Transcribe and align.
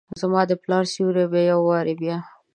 زما 0.19 0.41
دپلا 0.51 0.77
ر 0.83 0.85
سیوري 0.93 1.25
به 1.31 1.39
یووارې 1.49 1.93
بیا، 2.01 2.17